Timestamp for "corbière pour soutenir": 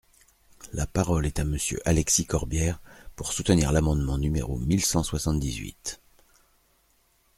2.25-3.71